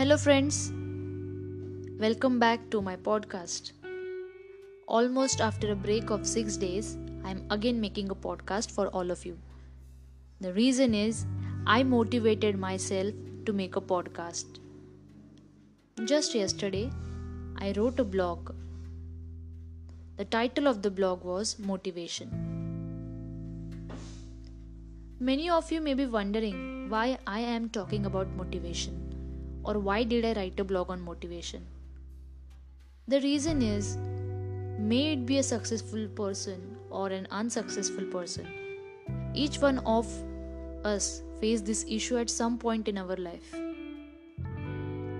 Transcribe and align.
Hello, 0.00 0.16
friends. 0.16 0.72
Welcome 2.02 2.38
back 2.38 2.60
to 2.70 2.80
my 2.80 2.96
podcast. 2.96 3.72
Almost 4.88 5.42
after 5.42 5.72
a 5.72 5.76
break 5.76 6.08
of 6.08 6.26
six 6.26 6.56
days, 6.56 6.96
I'm 7.22 7.42
again 7.50 7.82
making 7.82 8.08
a 8.08 8.14
podcast 8.14 8.70
for 8.70 8.86
all 9.00 9.10
of 9.10 9.26
you. 9.26 9.36
The 10.40 10.54
reason 10.54 10.94
is 10.94 11.26
I 11.66 11.82
motivated 11.82 12.58
myself 12.58 13.12
to 13.44 13.52
make 13.52 13.76
a 13.76 13.82
podcast. 13.82 14.58
Just 16.06 16.34
yesterday, 16.34 16.90
I 17.58 17.74
wrote 17.76 18.00
a 18.00 18.04
blog. 18.16 18.54
The 20.16 20.24
title 20.24 20.66
of 20.66 20.80
the 20.80 20.90
blog 20.90 21.24
was 21.24 21.58
Motivation. 21.58 22.34
Many 25.18 25.50
of 25.50 25.70
you 25.70 25.82
may 25.82 25.92
be 25.92 26.06
wondering 26.06 26.88
why 26.88 27.18
I 27.26 27.40
am 27.40 27.68
talking 27.68 28.06
about 28.06 28.28
motivation 28.42 29.09
or 29.64 29.78
why 29.78 30.02
did 30.02 30.24
I 30.24 30.32
write 30.32 30.58
a 30.60 30.64
blog 30.64 30.90
on 30.90 31.00
motivation. 31.00 31.66
The 33.08 33.20
reason 33.20 33.62
is 33.62 33.96
may 34.78 35.12
it 35.12 35.26
be 35.26 35.38
a 35.38 35.42
successful 35.42 36.08
person 36.08 36.76
or 36.90 37.08
an 37.08 37.26
unsuccessful 37.30 38.04
person, 38.06 38.46
each 39.34 39.58
one 39.58 39.78
of 39.80 40.06
us 40.84 41.22
face 41.40 41.60
this 41.60 41.84
issue 41.88 42.16
at 42.16 42.30
some 42.30 42.58
point 42.58 42.88
in 42.88 42.98
our 42.98 43.16
life. 43.16 43.54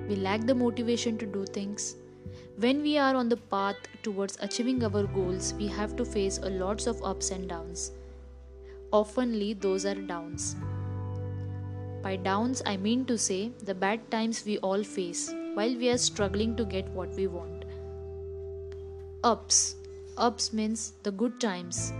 We 0.08 0.16
lack 0.16 0.46
the 0.46 0.54
motivation 0.54 1.18
to 1.18 1.26
do 1.26 1.44
things. 1.46 1.96
When 2.56 2.82
we 2.82 2.98
are 2.98 3.14
on 3.14 3.28
the 3.28 3.36
path 3.36 3.76
towards 4.02 4.36
achieving 4.40 4.82
our 4.84 5.04
goals, 5.06 5.54
we 5.54 5.66
have 5.68 5.96
to 5.96 6.04
face 6.04 6.38
a 6.38 6.50
lots 6.50 6.86
of 6.86 7.02
ups 7.02 7.30
and 7.30 7.48
downs. 7.48 7.92
Oftenly, 8.92 9.60
those 9.60 9.86
are 9.86 9.94
downs. 9.94 10.56
By 12.02 12.16
downs, 12.16 12.62
I 12.64 12.76
mean 12.78 13.04
to 13.06 13.18
say 13.18 13.52
the 13.62 13.74
bad 13.74 14.10
times 14.10 14.44
we 14.46 14.56
all 14.58 14.82
face 14.82 15.34
while 15.54 15.76
we 15.76 15.90
are 15.90 15.98
struggling 15.98 16.56
to 16.56 16.64
get 16.64 16.88
what 16.90 17.10
we 17.14 17.26
want. 17.26 17.66
Ups. 19.22 19.76
Ups 20.16 20.52
means 20.52 20.94
the 21.02 21.12
good 21.12 21.38
times 21.40 21.92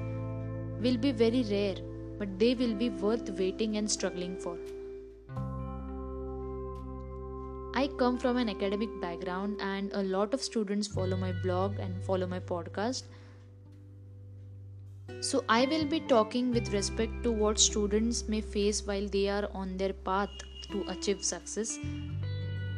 will 0.81 0.97
be 0.97 1.13
very 1.13 1.43
rare, 1.51 1.77
but 2.19 2.39
they 2.39 2.55
will 2.55 2.75
be 2.75 2.89
worth 2.89 3.29
waiting 3.39 3.77
and 3.77 3.91
struggling 3.91 4.39
for. 4.39 4.57
I 7.75 7.89
come 7.99 8.19
from 8.19 8.39
an 8.39 8.49
academic 8.49 8.89
background, 9.01 9.59
and 9.61 9.93
a 9.93 10.03
lot 10.03 10.33
of 10.33 10.43
students 10.43 10.89
follow 10.89 11.17
my 11.17 11.33
blog 11.43 11.79
and 11.79 12.03
follow 12.03 12.27
my 12.27 12.41
podcast. 12.41 13.03
So, 15.21 15.45
I 15.49 15.67
will 15.67 15.85
be 15.85 16.01
talking 16.01 16.51
with 16.51 16.73
respect 16.73 17.23
to 17.25 17.31
what 17.31 17.61
students 17.61 18.27
may 18.29 18.41
face 18.41 18.87
while 18.87 19.07
they 19.07 19.29
are 19.29 19.49
on 19.53 19.77
their 19.77 19.93
path 19.93 20.31
to 20.73 20.85
achieve 20.89 21.23
success. 21.23 21.79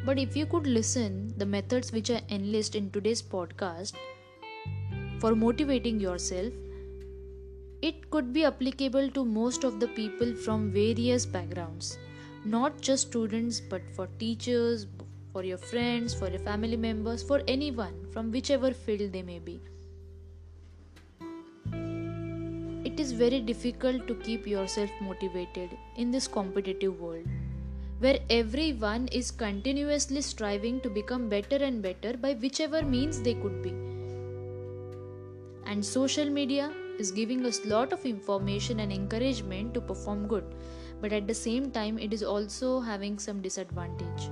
But 0.05 0.19
if 0.19 0.35
you 0.35 0.45
could 0.45 0.67
listen 0.67 1.33
the 1.37 1.45
methods 1.45 1.91
which 1.91 2.11
I 2.11 2.21
enlist 2.29 2.75
in 2.75 2.91
today's 2.91 3.21
podcast 3.21 3.93
for 5.19 5.35
motivating 5.35 5.99
yourself, 5.99 6.51
it 7.81 8.09
could 8.09 8.33
be 8.33 8.43
applicable 8.45 9.09
to 9.11 9.23
most 9.25 9.63
of 9.63 9.79
the 9.79 9.87
people 9.87 10.35
from 10.35 10.71
various 10.71 11.25
backgrounds 11.25 11.97
not 12.45 12.81
just 12.81 13.07
students 13.07 13.61
but 13.61 13.81
for 13.95 14.07
teachers 14.19 14.85
for 15.31 15.43
your 15.43 15.57
friends 15.57 16.13
for 16.13 16.29
your 16.29 16.39
family 16.39 16.75
members 16.75 17.23
for 17.23 17.41
anyone 17.47 17.93
from 18.11 18.31
whichever 18.31 18.71
field 18.71 19.11
they 19.11 19.21
may 19.21 19.39
be 19.39 19.61
it 22.85 22.99
is 22.99 23.13
very 23.13 23.39
difficult 23.39 24.07
to 24.07 24.15
keep 24.15 24.45
yourself 24.45 24.89
motivated 24.99 25.77
in 25.95 26.11
this 26.11 26.27
competitive 26.27 26.99
world 26.99 27.25
where 27.99 28.19
everyone 28.29 29.07
is 29.19 29.31
continuously 29.31 30.21
striving 30.21 30.81
to 30.81 30.89
become 30.89 31.29
better 31.29 31.55
and 31.55 31.81
better 31.81 32.17
by 32.17 32.33
whichever 32.33 32.81
means 32.83 33.21
they 33.21 33.35
could 33.35 33.61
be. 33.61 33.69
And 35.65 35.85
social 35.85 36.29
media 36.29 36.73
is 36.99 37.11
giving 37.11 37.45
us 37.45 37.65
lot 37.65 37.93
of 37.93 38.05
information 38.05 38.81
and 38.81 38.91
encouragement 38.91 39.73
to 39.75 39.79
perform 39.79 40.27
good 40.27 40.43
but 40.99 41.13
at 41.13 41.25
the 41.27 41.33
same 41.33 41.71
time 41.71 41.97
it 41.97 42.11
is 42.11 42.23
also 42.23 42.81
having 42.81 43.17
some 43.17 43.41
disadvantage. 43.41 44.29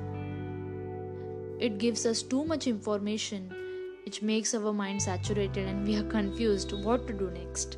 It 1.59 1.78
gives 1.78 2.06
us 2.06 2.22
too 2.22 2.44
much 2.44 2.68
information 2.68 3.50
which 4.03 4.22
makes 4.22 4.53
our 4.53 4.73
mind 4.73 5.01
saturated 5.01 5.69
and 5.69 5.88
we 5.88 5.95
are 5.95 6.03
confused 6.18 6.73
what 6.73 7.07
to 7.07 7.13
do 7.13 7.31
next 7.31 7.78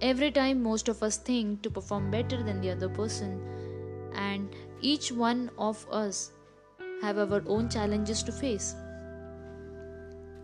every 0.00 0.30
time 0.30 0.62
most 0.62 0.88
of 0.88 1.02
us 1.02 1.16
think 1.16 1.62
to 1.62 1.70
perform 1.70 2.10
better 2.10 2.42
than 2.42 2.60
the 2.60 2.70
other 2.70 2.88
person. 2.88 3.40
And 4.14 4.54
each 4.80 5.12
one 5.12 5.50
of 5.58 5.86
us 5.90 6.32
have 7.02 7.18
our 7.18 7.42
own 7.46 7.68
challenges 7.68 8.22
to 8.24 8.32
face. 8.32 8.74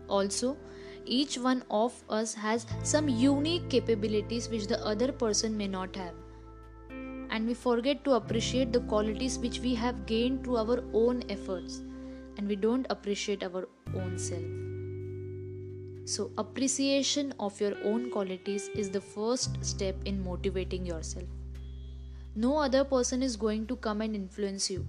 Also 0.07 0.57
each 1.05 1.37
one 1.37 1.63
of 1.69 1.93
us 2.09 2.33
has 2.33 2.65
some 2.83 3.09
unique 3.09 3.69
capabilities 3.69 4.47
which 4.49 4.67
the 4.67 4.83
other 4.85 5.11
person 5.11 5.57
may 5.57 5.67
not 5.67 5.95
have. 5.95 6.13
And 7.29 7.47
we 7.47 7.53
forget 7.53 8.03
to 8.05 8.13
appreciate 8.13 8.71
the 8.71 8.81
qualities 8.81 9.37
which 9.39 9.59
we 9.59 9.75
have 9.75 10.05
gained 10.05 10.43
through 10.43 10.57
our 10.57 10.83
own 10.93 11.23
efforts. 11.29 11.81
And 12.37 12.47
we 12.47 12.55
don't 12.55 12.87
appreciate 12.89 13.43
our 13.43 13.67
own 13.95 14.17
self. 14.17 14.72
So, 16.05 16.31
appreciation 16.37 17.33
of 17.39 17.59
your 17.61 17.75
own 17.83 18.11
qualities 18.11 18.69
is 18.75 18.89
the 18.89 18.99
first 18.99 19.63
step 19.63 19.95
in 20.05 20.23
motivating 20.23 20.85
yourself. 20.85 21.27
No 22.35 22.57
other 22.57 22.83
person 22.83 23.23
is 23.23 23.37
going 23.37 23.67
to 23.67 23.75
come 23.77 24.01
and 24.01 24.15
influence 24.15 24.69
you. 24.69 24.85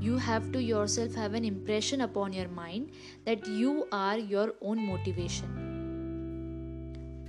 You 0.00 0.16
have 0.16 0.50
to 0.52 0.62
yourself 0.62 1.14
have 1.14 1.34
an 1.34 1.44
impression 1.44 2.00
upon 2.00 2.32
your 2.32 2.48
mind 2.48 2.90
that 3.24 3.46
you 3.46 3.86
are 3.92 4.18
your 4.18 4.54
own 4.60 4.84
motivation. 4.84 5.66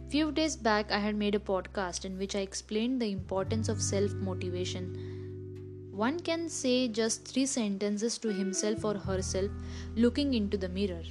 Few 0.09 0.31
days 0.31 0.55
back, 0.55 0.91
I 0.91 0.97
had 0.97 1.15
made 1.15 1.35
a 1.35 1.39
podcast 1.39 2.05
in 2.05 2.17
which 2.17 2.35
I 2.35 2.39
explained 2.39 2.99
the 2.99 3.11
importance 3.11 3.69
of 3.69 3.79
self 3.79 4.11
motivation. 4.13 5.89
One 5.91 6.19
can 6.19 6.49
say 6.49 6.87
just 6.87 7.27
three 7.27 7.45
sentences 7.45 8.17
to 8.19 8.33
himself 8.33 8.83
or 8.85 8.95
herself 8.95 9.51
looking 9.95 10.33
into 10.33 10.57
the 10.57 10.69
mirror 10.69 11.03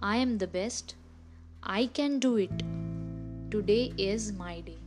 I 0.00 0.18
am 0.18 0.38
the 0.38 0.46
best. 0.46 0.94
I 1.62 1.86
can 1.86 2.18
do 2.20 2.36
it. 2.36 2.62
Today 3.50 3.92
is 3.98 4.32
my 4.32 4.60
day. 4.60 4.78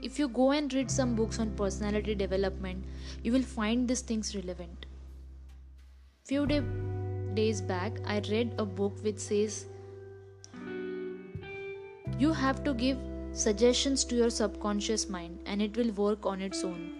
If 0.00 0.18
you 0.18 0.28
go 0.28 0.52
and 0.52 0.72
read 0.72 0.90
some 0.90 1.16
books 1.16 1.40
on 1.40 1.50
personality 1.56 2.14
development, 2.14 2.84
you 3.24 3.32
will 3.32 3.42
find 3.42 3.88
these 3.88 4.00
things 4.00 4.36
relevant. 4.36 4.86
Few 6.24 6.46
day, 6.46 6.62
days 7.34 7.60
back, 7.60 7.98
I 8.06 8.20
read 8.30 8.54
a 8.58 8.64
book 8.64 8.92
which 9.02 9.18
says 9.18 9.66
you 12.18 12.32
have 12.32 12.62
to 12.62 12.74
give 12.74 12.98
suggestions 13.32 14.04
to 14.04 14.14
your 14.14 14.30
subconscious 14.30 15.08
mind 15.08 15.40
and 15.46 15.60
it 15.60 15.76
will 15.76 15.90
work 15.92 16.26
on 16.26 16.40
its 16.40 16.62
own. 16.62 16.92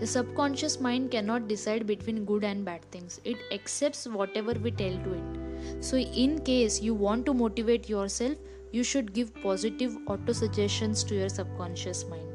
The 0.00 0.06
subconscious 0.08 0.80
mind 0.80 1.12
cannot 1.12 1.46
decide 1.46 1.86
between 1.86 2.24
good 2.24 2.42
and 2.42 2.64
bad 2.64 2.82
things, 2.90 3.20
it 3.24 3.36
accepts 3.52 4.06
whatever 4.06 4.54
we 4.54 4.72
tell 4.72 4.92
to 4.92 5.12
it. 5.12 5.43
So, 5.80 5.96
in 5.96 6.40
case 6.40 6.80
you 6.80 6.94
want 6.94 7.26
to 7.26 7.34
motivate 7.34 7.88
yourself, 7.88 8.36
you 8.72 8.82
should 8.82 9.12
give 9.12 9.34
positive 9.42 9.96
auto 10.06 10.32
suggestions 10.32 11.04
to 11.04 11.14
your 11.14 11.28
subconscious 11.28 12.04
mind. 12.06 12.28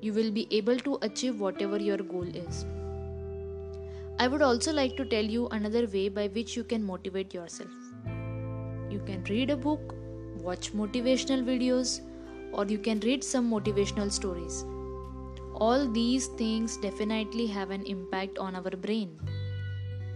You 0.00 0.12
will 0.12 0.30
be 0.30 0.46
able 0.50 0.78
to 0.78 0.98
achieve 1.02 1.40
whatever 1.40 1.78
your 1.78 1.98
goal 1.98 2.28
is. 2.34 2.64
I 4.18 4.26
would 4.26 4.42
also 4.42 4.72
like 4.72 4.96
to 4.96 5.04
tell 5.04 5.24
you 5.24 5.48
another 5.48 5.86
way 5.86 6.08
by 6.08 6.28
which 6.28 6.56
you 6.56 6.64
can 6.64 6.82
motivate 6.82 7.34
yourself. 7.34 7.70
You 8.90 9.00
can 9.06 9.24
read 9.28 9.50
a 9.50 9.56
book 9.56 9.94
watch 10.42 10.72
motivational 10.72 11.44
videos, 11.44 12.00
or 12.52 12.64
you 12.66 12.78
can 12.78 13.00
read 13.00 13.24
some 13.24 13.50
motivational 13.50 14.10
stories. 14.10 14.64
All 15.54 15.88
these 15.88 16.28
things 16.42 16.76
definitely 16.76 17.46
have 17.46 17.70
an 17.70 17.84
impact 17.84 18.38
on 18.38 18.56
our 18.56 18.70
brain. 18.70 19.18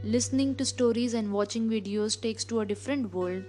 Listening 0.04 0.56
to 0.56 0.64
stories 0.64 1.14
and 1.14 1.32
watching 1.32 1.69
videos 1.70 2.20
takes 2.20 2.44
to 2.46 2.58
a 2.58 2.66
different 2.66 3.14
world. 3.14 3.44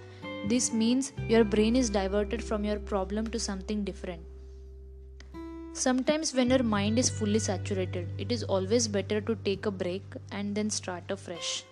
This 0.46 0.72
means 0.72 1.12
your 1.28 1.42
brain 1.42 1.74
is 1.74 1.90
diverted 1.90 2.44
from 2.44 2.62
your 2.62 2.78
problem 2.78 3.26
to 3.28 3.40
something 3.40 3.82
different. 3.82 4.22
Sometimes, 5.72 6.32
when 6.32 6.50
your 6.50 6.62
mind 6.62 6.96
is 6.96 7.10
fully 7.10 7.40
saturated, 7.40 8.06
it 8.18 8.30
is 8.30 8.44
always 8.44 8.86
better 8.86 9.20
to 9.20 9.34
take 9.44 9.66
a 9.66 9.72
break 9.72 10.04
and 10.30 10.54
then 10.54 10.70
start 10.70 11.10
afresh. 11.10 11.64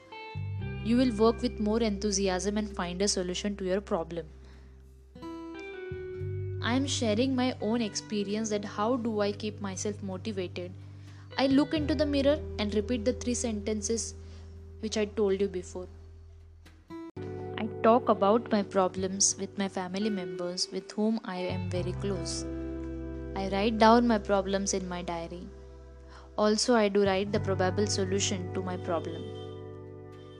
You 0.84 0.96
will 0.96 1.12
work 1.12 1.40
with 1.42 1.60
more 1.60 1.80
enthusiasm 1.80 2.58
and 2.58 2.68
find 2.68 3.00
a 3.02 3.06
solution 3.06 3.54
to 3.58 3.64
your 3.64 3.80
problem. 3.80 4.26
I 6.60 6.74
am 6.74 6.88
sharing 6.88 7.36
my 7.36 7.54
own 7.60 7.80
experience 7.80 8.50
that 8.50 8.64
how 8.64 8.96
do 8.96 9.20
I 9.20 9.30
keep 9.30 9.60
myself 9.60 10.02
motivated. 10.02 10.72
I 11.38 11.46
look 11.46 11.72
into 11.72 11.94
the 11.94 12.04
mirror 12.04 12.40
and 12.58 12.74
repeat 12.74 13.04
the 13.04 13.12
three 13.12 13.34
sentences 13.34 14.14
which 14.82 14.96
I 14.98 15.04
told 15.06 15.40
you 15.40 15.48
before. 15.48 15.88
I 17.58 17.66
talk 17.82 18.08
about 18.08 18.50
my 18.52 18.62
problems 18.62 19.36
with 19.38 19.56
my 19.56 19.68
family 19.68 20.10
members 20.10 20.68
with 20.72 20.90
whom 20.92 21.20
I 21.24 21.36
am 21.36 21.70
very 21.70 21.92
close. 21.92 22.44
I 23.36 23.48
write 23.50 23.78
down 23.78 24.06
my 24.06 24.18
problems 24.18 24.74
in 24.74 24.88
my 24.88 25.02
diary. 25.02 25.46
Also, 26.36 26.74
I 26.74 26.88
do 26.88 27.04
write 27.04 27.32
the 27.32 27.40
probable 27.40 27.86
solution 27.86 28.52
to 28.54 28.62
my 28.62 28.76
problem. 28.76 29.22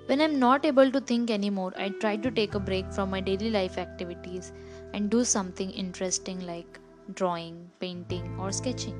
When 0.06 0.20
I'm 0.20 0.38
not 0.38 0.66
able 0.66 0.90
to 0.90 1.00
think 1.00 1.30
anymore, 1.30 1.72
I 1.76 1.90
try 1.90 2.16
to 2.16 2.30
take 2.30 2.54
a 2.54 2.60
break 2.60 2.92
from 2.92 3.10
my 3.10 3.20
daily 3.20 3.50
life 3.50 3.78
activities 3.78 4.52
and 4.92 5.08
do 5.08 5.24
something 5.24 5.70
interesting 5.70 6.44
like 6.44 6.80
drawing, 7.14 7.70
painting, 7.78 8.36
or 8.38 8.50
sketching. 8.50 8.98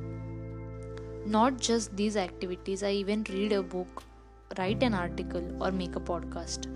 Not 1.26 1.58
just 1.58 1.96
these 1.96 2.16
activities, 2.16 2.82
I 2.82 2.92
even 2.92 3.24
read 3.28 3.52
a 3.52 3.62
book, 3.62 4.04
write 4.58 4.82
an 4.82 4.94
article, 4.94 5.42
or 5.62 5.70
make 5.70 5.96
a 5.96 6.00
podcast. 6.00 6.66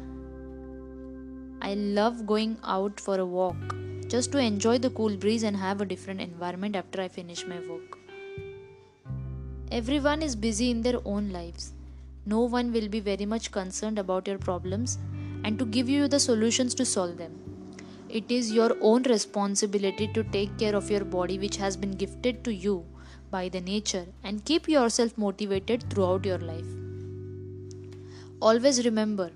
I 1.62 1.74
love 1.74 2.26
going 2.26 2.58
out 2.62 3.00
for 3.00 3.18
a 3.18 3.24
walk 3.24 3.56
just 4.08 4.30
to 4.32 4.38
enjoy 4.38 4.78
the 4.78 4.90
cool 4.90 5.16
breeze 5.16 5.42
and 5.42 5.56
have 5.56 5.80
a 5.80 5.86
different 5.86 6.20
environment 6.20 6.76
after 6.76 7.00
I 7.00 7.08
finish 7.08 7.46
my 7.46 7.58
work. 7.68 7.98
Everyone 9.72 10.22
is 10.22 10.36
busy 10.36 10.70
in 10.70 10.82
their 10.82 11.00
own 11.04 11.30
lives. 11.30 11.72
No 12.24 12.42
one 12.42 12.72
will 12.72 12.88
be 12.88 13.00
very 13.00 13.26
much 13.26 13.50
concerned 13.50 13.98
about 13.98 14.28
your 14.28 14.38
problems 14.38 14.98
and 15.44 15.58
to 15.58 15.64
give 15.64 15.88
you 15.88 16.06
the 16.08 16.20
solutions 16.20 16.74
to 16.74 16.84
solve 16.84 17.18
them. 17.18 17.32
It 18.08 18.30
is 18.30 18.52
your 18.52 18.76
own 18.80 19.02
responsibility 19.02 20.08
to 20.14 20.22
take 20.22 20.56
care 20.56 20.76
of 20.76 20.90
your 20.90 21.04
body, 21.04 21.38
which 21.38 21.56
has 21.56 21.76
been 21.76 21.92
gifted 21.92 22.44
to 22.44 22.54
you 22.54 22.84
by 23.30 23.48
the 23.48 23.60
nature, 23.60 24.06
and 24.22 24.44
keep 24.44 24.68
yourself 24.68 25.18
motivated 25.18 25.90
throughout 25.90 26.24
your 26.24 26.38
life. 26.38 26.85
Always 28.40 28.84
remember 28.84 29.30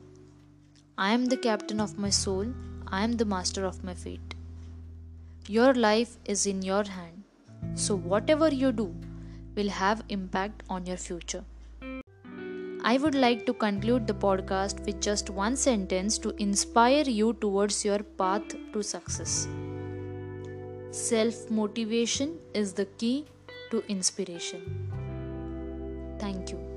I 0.98 1.12
am 1.12 1.24
the 1.24 1.36
captain 1.38 1.80
of 1.80 1.98
my 1.98 2.10
soul, 2.10 2.46
I 2.88 3.02
am 3.02 3.12
the 3.12 3.24
master 3.24 3.64
of 3.64 3.82
my 3.82 3.94
fate. 3.94 4.34
Your 5.48 5.72
life 5.72 6.18
is 6.26 6.44
in 6.46 6.60
your 6.60 6.84
hand, 6.84 7.22
so 7.74 7.96
whatever 7.96 8.52
you 8.52 8.72
do 8.72 8.94
will 9.56 9.70
have 9.70 10.04
impact 10.10 10.62
on 10.68 10.84
your 10.84 10.98
future. 10.98 11.44
I 12.84 12.98
would 12.98 13.14
like 13.14 13.46
to 13.46 13.54
conclude 13.54 14.06
the 14.06 14.12
podcast 14.12 14.84
with 14.84 15.00
just 15.00 15.30
one 15.30 15.56
sentence 15.56 16.18
to 16.18 16.34
inspire 16.36 17.04
you 17.04 17.32
towards 17.32 17.82
your 17.84 18.00
path 18.00 18.42
to 18.74 18.82
success. 18.82 19.48
Self 20.90 21.50
motivation 21.50 22.38
is 22.52 22.74
the 22.74 22.84
key 22.84 23.24
to 23.70 23.82
inspiration. 23.88 24.60
Thank 26.18 26.50
you. 26.50 26.69